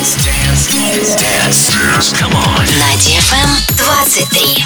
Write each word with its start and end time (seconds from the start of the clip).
Dance. 0.00 0.16
Dance. 0.24 1.14
Dance. 1.14 1.76
Dance. 1.76 2.12
Come 2.14 2.32
on. 2.32 2.64
На 2.64 2.96
DFM 3.04 3.52
23. 3.76 4.56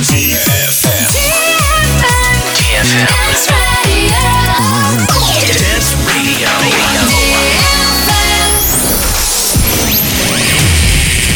DFM. 0.00 0.64
DFM. 2.56 3.12
Dance 5.52 5.92
Radio. 6.08 6.48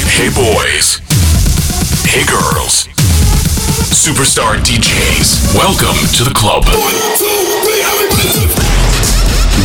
Hey 0.09 0.31
boys. 0.33 1.05
Hey 2.09 2.25
girls. 2.25 2.89
Superstar 3.93 4.57
DJs. 4.57 5.53
Welcome 5.55 5.99
to 6.17 6.25
the 6.25 6.33
club. 6.33 6.65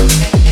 in. 0.00 0.45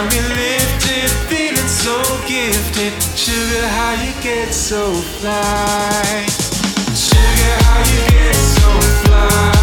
got 0.00 0.12
me 0.12 0.20
lifted, 0.34 1.10
feeling 1.28 1.68
so 1.68 2.02
gifted. 2.26 2.92
Sugar, 3.16 3.66
how 3.68 3.92
you 4.02 4.12
get 4.22 4.52
so 4.52 4.92
fly? 4.92 6.26
Sugar, 6.94 7.56
how 7.64 7.78
you 7.78 8.10
get 8.10 8.34
so 8.34 8.70
fly? 9.04 9.59